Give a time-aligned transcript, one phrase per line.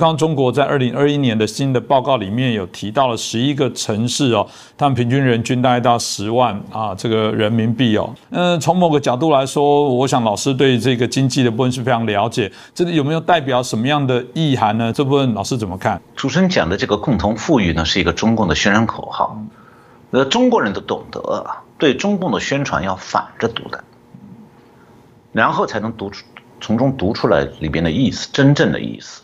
[0.00, 8.12] 看中国在二零二一年的新的报告里面有提到了十一个城市哦，他们平均人均大概到十万啊，这个人民币哦。
[8.30, 14.90] 嗯，从某个角度来说，我想老师对这个经济的部分是非常了解，这里有没有代表什么样的意涵呢？
[14.90, 16.00] 这部分老师怎么看？
[16.16, 19.38] 主持人讲的这个共同富裕呢，是一个中共的宣传口号，
[20.12, 21.46] 呃，中国人都懂得
[21.76, 23.84] 对中共的宣传要反着读的，
[25.32, 26.24] 然后才能读出
[26.60, 29.22] 从中读出来里边的意思，真正的意思。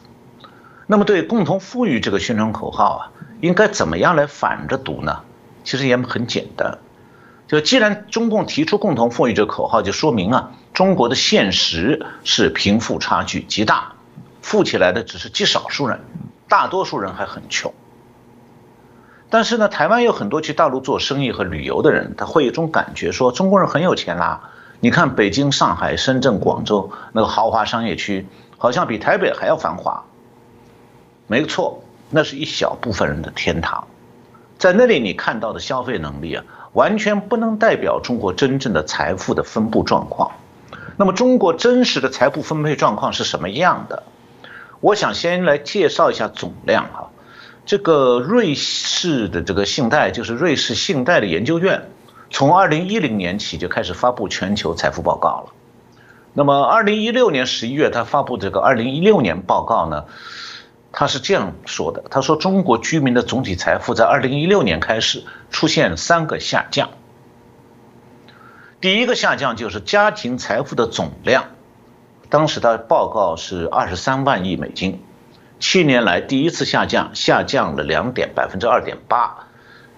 [0.89, 5.20] 那么，对共同富裕这个宣传口号啊，应该怎么样来反着读呢？
[5.65, 6.78] 其实也很简单，
[7.48, 13.95] 就既然中共提出共同富裕这个口号，就说明啊，中国的现实是贫富差距极大，
[14.42, 16.01] 富起来的只是极少数人，
[16.48, 17.75] 大多数人还很穷。
[19.28, 24.50] 但是呢，台湾有很多去大陆做生意和旅游的人，他会有一种感觉，说中国人很有钱啦。
[24.78, 30.05] 你看北京、上海、深圳、广州那个豪华商业区，好像比台北还要繁华。
[31.29, 33.89] 没错，那是一小部分人的天堂，
[34.59, 40.31] 在那里你看到的消费能力啊，完全不能代表中国真正的财富的分布状况。
[40.97, 44.05] 那么，中国真实的财富分配状况是什么样的？
[44.81, 47.11] 我想先来介绍一下总量哈。
[47.65, 51.91] 这个瑞士的这个信贷，就是瑞士信贷的研究院，
[52.31, 55.53] 从二零一零年起就开始发布全球财富报告了。
[56.33, 60.05] 那么，二零一六年十一月，他发布这个二零一六年报告呢？
[60.98, 66.88] 他是这样说的：“他说，中国居民的总体财富在二零一六年开始出现三个下降。
[68.80, 71.50] 第一个下降就是家庭财富的总量，
[72.30, 75.03] 当时的报告是二十三万亿美金，
[75.61, 79.48] 七年来第一次下降，下降了两点百分之二点八，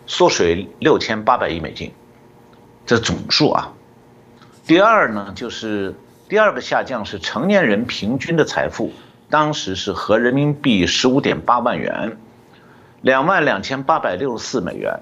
[0.08, 1.92] 缩水六千八百亿美金，
[2.86, 3.72] 这总数啊。
[4.66, 5.94] 第二呢，就是
[6.28, 8.90] 第二个下降是成年人平均的财富。”
[9.30, 12.16] 当时是合人民币十五点八万元，
[13.02, 15.00] 两万两千八百六十四美元，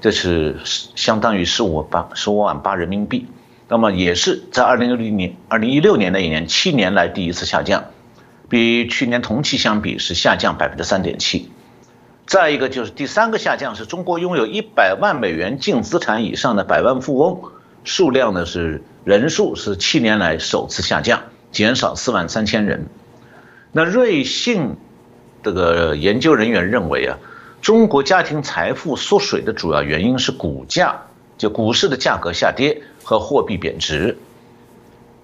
[0.00, 3.26] 这是相当于十五八十五万八人民币。
[3.68, 7.84] 那么也是在二零一零年二零一六年那一年七年来第一次下降，
[8.50, 11.50] 比去年同期相比是下降百分之三点七。
[12.26, 17.40] 再一个就是第三个下降是中国拥有一百万美元净资产以上的百万富翁
[17.84, 21.22] 数量呢是人数是七年来首次下降。
[21.52, 22.86] 减少四万三千人。
[23.70, 24.76] 那瑞信
[25.42, 27.18] 这个研究人员认为啊，
[27.60, 31.02] 中国家庭财富缩水的主要原因是股价，
[31.38, 34.16] 就股市的价格下跌和货币贬值。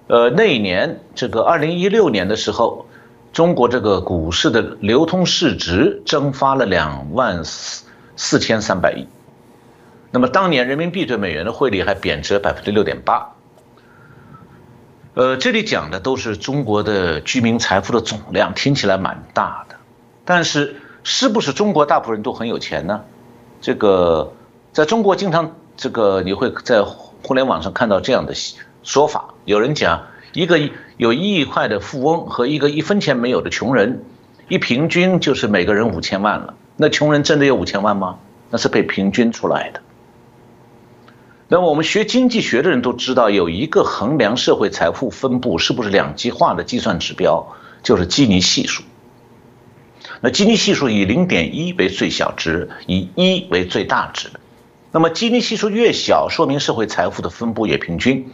[0.07, 2.85] 呃，那一年这个二零一六年的时候，
[3.31, 7.85] 中国这个股市的流通市值蒸发了两万四
[8.15, 9.07] 四千三百亿。
[10.11, 13.35] 那么当年人民币对美元的汇率还贬值百分之六点八。
[15.19, 19.75] 呃，这里讲的都是中国的居民财富的总量，听起来蛮大的，
[20.23, 23.01] 但是是不是中国大部分人都很有钱呢？
[23.59, 24.31] 这个
[24.71, 28.33] 在中国经常这个你会在互联网上看到这样的
[28.81, 30.57] 说法，有人讲一个
[30.95, 34.05] 有一亿块的富翁和一个一分钱没有的穷人，
[34.47, 36.53] 一平均就是每个人五千万了。
[36.77, 38.19] 那穷人真的有五千万吗？
[38.49, 39.81] 那是被平均出来的。
[41.51, 48.83] 那么我们学经济学的人都知道，有一个衡量社会财富分布是不是两极化的计算指标，就是基尼系数。
[50.21, 54.29] 那基尼系数以零点一为最小值，以一为最大值。
[54.91, 58.25] 那么基尼系数越小，说明社会财富的分布越平均；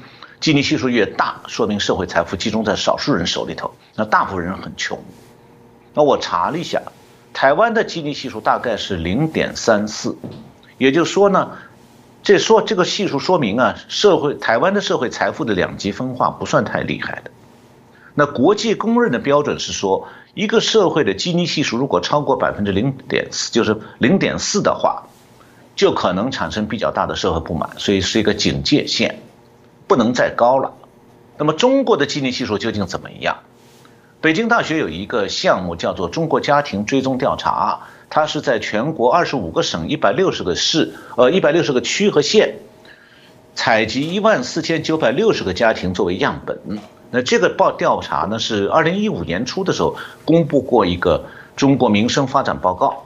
[0.41, 5.01] 基尼系数越大，说明社会财富集中在少数人手里头，那大部分人很穷。
[5.93, 6.81] 那我查了一下，
[7.33, 10.17] 台湾的基尼系数大概是零点三四，
[10.77, 11.51] 也就是说呢。
[12.25, 17.29] 这说这个系数说明啊，社会台湾的社会财富的两极分化不算太厉害的。
[18.15, 25.03] 那国际公认的标准是说，一个社会的基尼系数如果超过百分之零点四，就是零点四的话，
[25.75, 29.19] 就可能产生比较大的社会不满，所以是一个警戒线，
[29.85, 30.73] 不能再高了。
[31.37, 33.37] 那么中国的基尼系数究竟怎么样？
[34.19, 37.81] 北京大学有一个项目叫做中国家庭追踪调查。
[38.09, 42.55] 它是在全国二十五个省、一百六十个市、呃一百六十个区和县，
[43.55, 46.59] 采集一万四千九百六十个家庭作为样本。
[47.11, 51.25] 那这个报调查呢，是二零一五年初的时候公布过一个
[51.55, 53.05] 中国民生发展报告。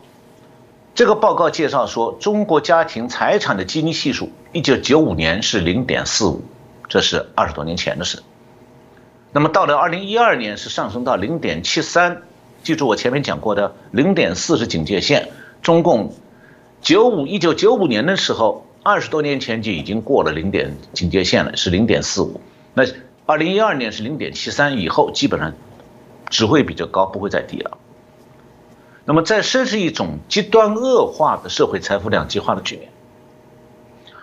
[0.96, 6.42] 这个报告介绍说，中国家庭财产的基尼系数，一九九五年是零点四五，
[6.88, 8.22] 这是二十多年前的事。
[9.32, 12.24] 那么到了二零一二年，是上升到零点七三。
[12.64, 15.30] 记住我前面讲过的，零点四是警戒线。
[15.62, 16.14] 中共
[16.82, 22.40] 九五一九九五年的时候，二十多年前就已经过了零点警戒线了，是零点四五。
[22.74, 22.84] 那
[23.26, 25.54] 二零一二年是零点七三，以后基本上
[26.30, 27.78] 只会比这高，不会再低了。
[29.06, 32.90] 那么，在这是一种极端恶化的社会财富两极化的局面，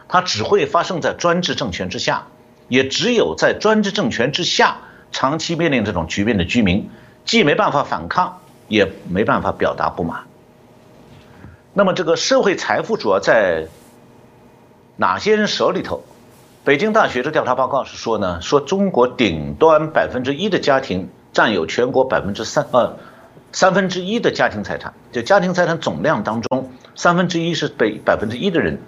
[0.09, 2.29] 它只会发生在专制政权之下，
[2.69, 4.79] 也只有在专制政权之下，
[5.11, 6.89] 长期面临这种局面的居民，
[7.27, 10.23] 既没办法反抗，也没办法表达不满。
[11.75, 13.67] 那么，这个社会财富主要在
[14.97, 16.03] 哪些人手里头？
[16.65, 22.97] 北京大学的调查报告是说呢，说中国顶端百分之一的家庭占有全国百分之三呃
[23.53, 28.81] 三分之一的家庭财产，就家庭财产总量当中三分之一是被百分之一的人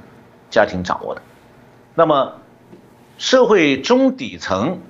[0.51, 1.23] 家庭掌握的。
[1.95, 2.33] 那么
[3.17, 4.81] 社会中底层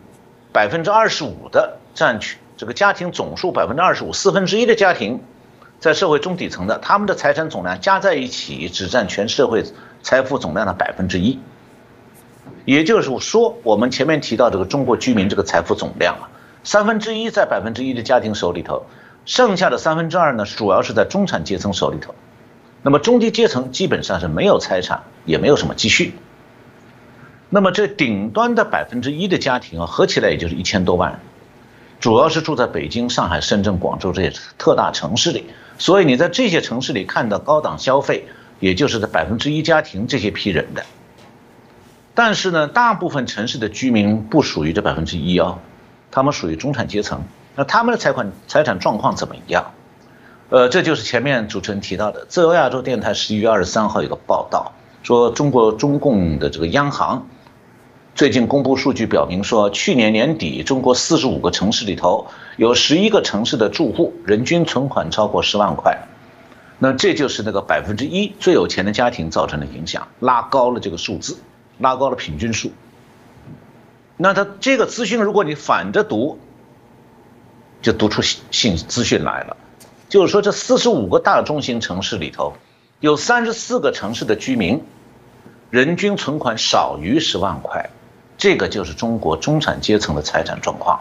[0.53, 5.21] 百分之二十五的占取这个家庭总数百分之二十五四分之一的家庭，
[5.79, 9.63] 在社会中底层的他们的财产总量加在一起只占全社会
[10.03, 11.39] 财富总量的百分之一。
[12.65, 16.29] 也就是说，我们前面提到这个中国居民这个财富总量啊，
[16.65, 18.85] 三分之一在百分之一的家庭手里头，
[19.25, 22.13] 剩下的三分之二呢，主要是在中产阶层手里头。
[22.83, 26.15] 那么中低阶层基本上是没有财产，也没有什么积蓄。
[27.51, 31.21] 那么这顶端的百分之一的家庭啊，合起来也就是一千多万，
[32.01, 35.47] 主要是住在北京、上海、深圳、广州这些特大城市里。
[35.79, 38.27] 所以你在这些城市里看到高档消费，
[38.61, 40.85] 也就是在百分之一家庭这些批人的。
[42.15, 45.59] 但是呢，大部分城市的居民不属于这百分之一啊，
[46.11, 47.23] 他们属于中产阶层。
[47.55, 49.73] 那他们的财款财产状况怎么样？
[50.49, 54.73] 呃，这就是前面主持人提到的，自由亚洲电台十一月二十三号有个报道，
[55.03, 57.29] 说中国中共的这个央行
[58.19, 62.27] 最近公布数据表明说，去年年底中国四十五个城市里头
[62.57, 65.97] 有十一个城市的住户人均存款超过十万块，
[66.81, 71.39] 那这就是那个百分之一最有钱的家庭造成的影响，拉高了这个数字。
[71.79, 72.73] 拉高了平均数，
[74.17, 76.41] 那他这个资讯，如果你反着读，
[77.83, 78.21] 就读出
[78.51, 79.57] 信资讯来了，
[80.09, 82.55] 就是说这四十五个大中型城市里头，
[82.99, 84.83] 有三十四个城市的居民，
[85.71, 87.91] 人均存款少于十万块，
[88.39, 91.01] 这个就是中国中产阶层的财产状况。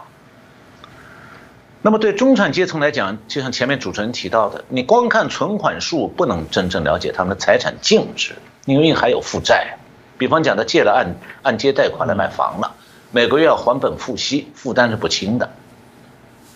[1.80, 8.34] 那么对中产阶层来讲，就像前面主持人提到的，你光看存款数不能真正了解他们的财产净值，
[8.66, 9.78] 因为还有负债。
[10.18, 12.74] 比方讲，他借了按按揭贷款来买房了，
[13.12, 15.48] 每个月要还本付息，负担是不轻的。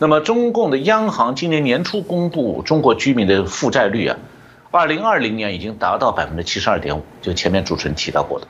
[0.01, 4.17] 那么，中共的央行今年年初公布中国居民的负债率啊，
[4.73, 8.49] 二零二零年已经达到百分之七十二点五，就前面主持人提到过的，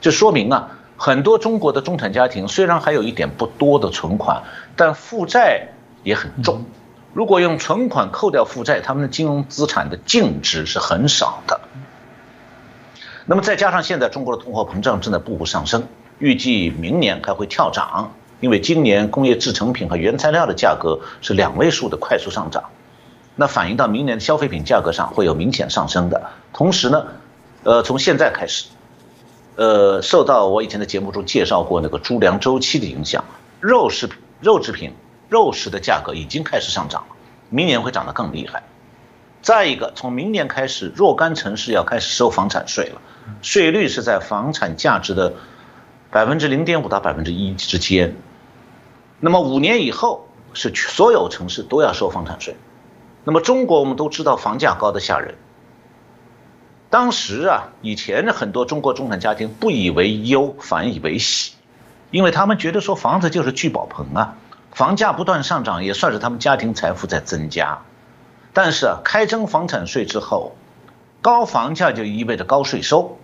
[0.00, 4.44] 这说明啊，很多中国的中产家庭虽然还有一点不多的存款，
[4.76, 5.66] 但负债
[6.04, 6.64] 也很重。
[7.12, 11.60] 如果用存款扣掉负债，他们的金融资产的净值是很少的。
[13.26, 15.88] 那么再加上现在中国的通货膨胀正在步步上升，
[16.20, 22.62] 预计明年还会跳涨，因为今年工业制成品和原材料的价格是两位数的快速上涨，
[23.34, 26.30] 那反映到明年的消费品价格上会有明显上升的。
[26.52, 27.06] 同时呢，
[27.64, 28.66] 呃，从现在开始，
[29.56, 33.24] 呃，受到我以前的节目中介绍过那个猪粮周期的影响，
[33.60, 34.94] 肉食品、肉制品、
[35.28, 37.16] 肉食的价格已经开始上涨了，
[37.50, 38.62] 明年会涨得更厉害。
[39.42, 43.00] 再一个，从明年开始，若干城市要开始收房产税了。
[43.42, 45.34] 税率是在房产价值的
[46.10, 48.16] 百分之零点五到百分之一之间。
[49.20, 52.56] 那么五年以后，是所有城市都要收房产税。
[53.24, 55.34] 那么中国我们都知道房价高的吓人。
[56.92, 61.54] 当时啊，以前的很多中国中产家庭不以为忧，反以为喜，
[62.10, 64.36] 因为他们觉得说房子就是聚宝盆啊，
[64.72, 67.78] 房价不断上涨也算是他们家庭财富在增加。
[68.52, 70.54] 但是啊，开征房产税之后。
[71.22, 73.16] 高房价就意味着高税收。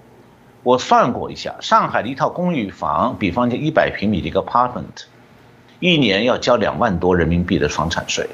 [0.62, 5.04] 我算过一下，上海的一套公寓房，比方讲一百平米的一个 apartment，
[5.80, 8.30] 一年要交两万多人民币的房产税，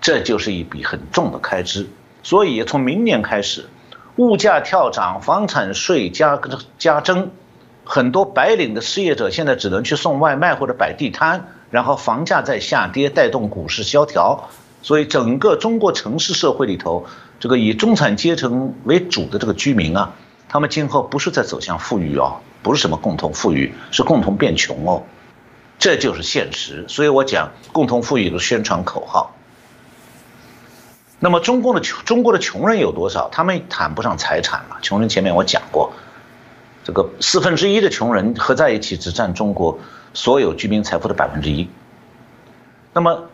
[0.00, 1.88] 这就是一笔很重的开支。
[2.22, 3.68] 所以从明年开始，
[4.18, 6.38] 物价跳涨，房产税加
[6.78, 7.30] 加征，
[7.84, 14.50] 很多白领的失业者现在只能去送外卖或者摆地摊，然后房价在下跌，带动股市萧条。
[14.82, 17.06] 所以整个中国城市社会里头。
[17.40, 20.12] 这个以中产阶层为主的这个居民啊，
[20.48, 25.04] 他们今后不是在走向富裕哦，不是什么共同富裕，是共同变穷哦，
[25.78, 26.84] 这就是现实。
[26.88, 29.36] 所以我讲共同富裕的宣传口号。
[31.20, 33.28] 那么中共的穷，中国的穷人有多少？
[33.32, 34.78] 他们谈不上财产了。
[34.82, 35.92] 穷人前面我讲过，
[36.84, 39.78] 这个四分之一的穷人合在一起只占中国
[40.14, 41.68] 所有居民财富的百分之一。
[42.92, 43.24] 那么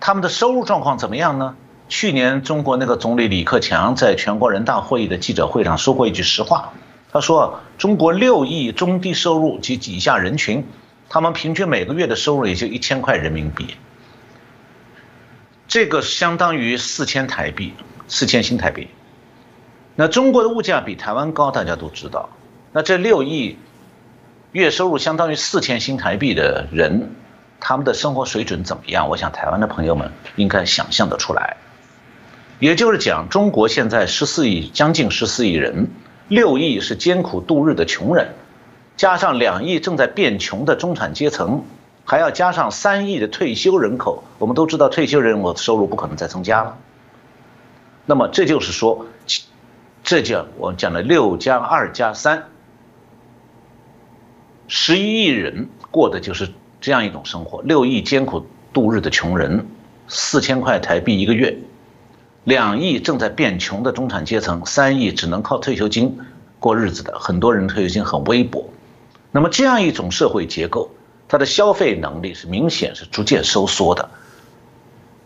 [0.00, 1.54] 他们的收入状况怎么样呢？
[1.88, 6.72] 去年，中国那个总理李克强在全国人大会议的记者会上说过一句实话，
[7.10, 10.66] 他说：“中国六亿中低收入及以下人群，
[11.08, 13.76] 他们平均每个月的收入也就一千块人民币。
[15.68, 17.74] 这个相当于四千台币，
[18.08, 18.88] 四千新台币。
[19.94, 22.30] 那中国的物价比台湾高，大家都知道。
[22.72, 23.58] 那这六亿
[24.52, 27.10] 月收入相当于四千新台币的人，
[27.60, 29.10] 他们的生活水准怎么样？
[29.10, 31.58] 我想台湾的朋友们应该想象得出来。
[32.60, 35.90] 也就是讲，中国现在十四亿，将近十四亿人，
[36.28, 38.34] 六亿是艰苦度日的穷人，
[38.96, 41.64] 加上两亿正在变穷的中产阶层，
[42.08, 44.24] 还要加上三亿的退休人口。
[44.38, 46.78] 我们都知道，退休人口收入不可能再增加了。
[48.06, 49.04] 那么这就是说，
[50.02, 52.44] 这叫我讲的六加二加三，
[54.68, 56.48] 十一亿人过的就是
[56.80, 57.60] 这样一种生活。
[57.60, 59.66] 六亿艰苦度日的穷人，
[60.08, 61.58] 四千块台币一个月。
[62.44, 66.18] 两亿正在变穷的中产阶层，三亿只能靠退休金
[66.58, 68.70] 过日子的，很多人退休金很微薄。
[69.30, 70.90] 那么这样一种社会结构，
[71.28, 74.08] 它的消费能力是明显是逐渐收缩的。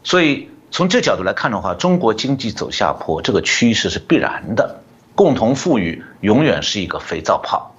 [0.04, 4.82] 所以从这角度来看的话，中国经济走下坡这个趋势是必然的。
[5.14, 7.71] 共同富裕永远是一个肥皂泡。